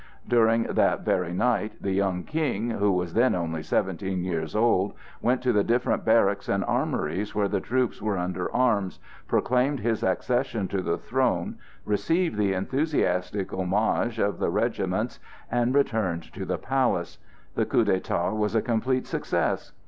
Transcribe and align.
During 0.27 0.63
that 0.63 1.01
very 1.01 1.31
night 1.31 1.73
the 1.79 1.91
young 1.91 2.23
King, 2.23 2.71
who 2.71 2.91
was 2.91 3.13
then 3.13 3.35
only 3.35 3.61
seventeen 3.61 4.23
years 4.23 4.55
old, 4.55 4.93
went 5.21 5.43
to 5.43 5.53
the 5.53 5.63
different 5.63 6.03
barracks 6.03 6.49
and 6.49 6.65
armories 6.65 7.35
where 7.35 7.47
the 7.47 7.61
troops 7.61 8.01
were 8.01 8.17
under 8.17 8.51
arms, 8.51 8.99
proclaimed 9.27 9.81
his 9.81 10.01
accession 10.01 10.67
to 10.69 10.81
the 10.81 10.97
throne, 10.97 11.59
received 11.85 12.39
the 12.39 12.53
enthusiastic 12.53 13.53
homage 13.53 14.17
of 14.17 14.39
the 14.39 14.49
regiments, 14.49 15.19
and 15.51 15.75
returned 15.75 16.33
to 16.33 16.45
the 16.45 16.57
palace. 16.57 17.19
The 17.53 17.67
coup 17.67 17.85
d'état 17.85 18.35
was 18.35 18.55
a 18.55 18.61
complete 18.63 19.05
success. 19.05 19.71